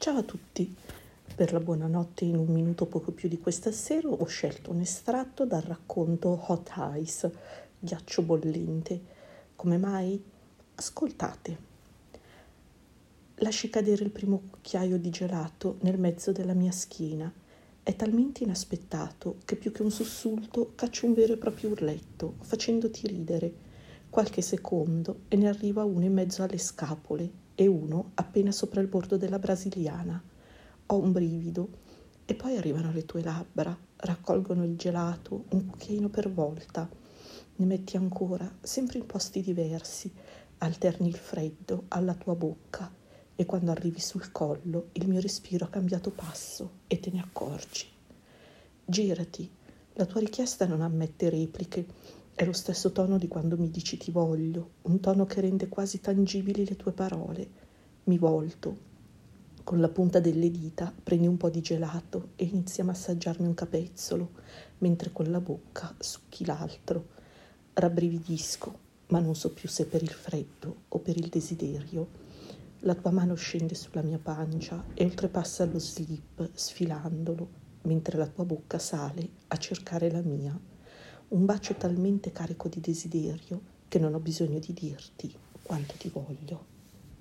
[0.00, 0.74] Ciao a tutti.
[1.34, 5.44] Per la buonanotte in un minuto poco più di questa sera ho scelto un estratto
[5.44, 7.30] dal racconto Hot Ice,
[7.78, 8.98] ghiaccio bollente.
[9.54, 10.18] Come mai?
[10.76, 11.58] Ascoltate.
[13.34, 17.30] Lasci cadere il primo cucchiaio di gelato nel mezzo della mia schiena.
[17.82, 23.06] È talmente inaspettato che più che un sussulto caccio un vero e proprio urletto, facendoti
[23.06, 23.52] ridere.
[24.08, 28.86] Qualche secondo e ne arriva uno in mezzo alle scapole e uno appena sopra il
[28.86, 30.18] bordo della brasiliana.
[30.86, 31.68] Ho un brivido
[32.24, 36.88] e poi arrivano le tue labbra, raccolgono il gelato, un cucchiaino per volta.
[37.56, 40.10] Ne metti ancora, sempre in posti diversi,
[40.56, 42.90] alterni il freddo alla tua bocca
[43.36, 47.84] e quando arrivi sul collo il mio respiro ha cambiato passo e te ne accorgi.
[48.86, 49.50] Girati,
[49.92, 51.84] la tua richiesta non ammette repliche
[52.34, 56.00] è lo stesso tono di quando mi dici ti voglio, un tono che rende quasi
[56.00, 57.48] tangibili le tue parole.
[58.04, 58.88] Mi volto.
[59.62, 63.52] Con la punta delle dita prendi un po' di gelato e inizi a massaggiarmi un
[63.52, 64.30] capezzolo,
[64.78, 67.08] mentre con la bocca succhi l'altro.
[67.74, 68.78] Rabbrividisco,
[69.08, 72.08] ma non so più se per il freddo o per il desiderio.
[72.80, 77.48] La tua mano scende sulla mia pancia e oltrepassa lo slip sfilandolo,
[77.82, 80.58] mentre la tua bocca sale a cercare la mia
[81.30, 86.79] un bacio talmente carico di desiderio che non ho bisogno di dirti quanto ti voglio.